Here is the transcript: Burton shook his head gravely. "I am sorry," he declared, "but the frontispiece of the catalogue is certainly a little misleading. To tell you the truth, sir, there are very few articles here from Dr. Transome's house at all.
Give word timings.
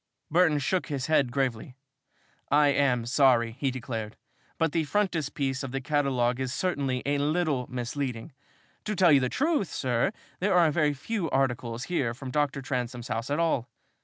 Burton 0.31 0.57
shook 0.57 0.87
his 0.87 1.05
head 1.05 1.31
gravely. 1.31 1.75
"I 2.49 2.69
am 2.69 3.05
sorry," 3.05 3.51
he 3.59 3.69
declared, 3.69 4.17
"but 4.57 4.71
the 4.71 4.83
frontispiece 4.83 5.61
of 5.61 5.71
the 5.71 5.79
catalogue 5.79 6.39
is 6.39 6.51
certainly 6.51 7.03
a 7.05 7.19
little 7.19 7.67
misleading. 7.69 8.31
To 8.85 8.95
tell 8.95 9.11
you 9.11 9.19
the 9.19 9.29
truth, 9.29 9.71
sir, 9.71 10.11
there 10.39 10.55
are 10.55 10.71
very 10.71 10.95
few 10.95 11.29
articles 11.29 11.83
here 11.83 12.15
from 12.15 12.31
Dr. 12.31 12.63
Transome's 12.63 13.09
house 13.09 13.29
at 13.29 13.37
all. 13.37 13.69